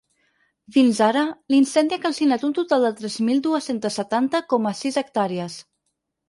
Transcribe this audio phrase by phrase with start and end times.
[0.77, 5.61] Fins ara, l’incendi ha calcinat un total de tres mil dues-centes setanta coma sis hectàrees.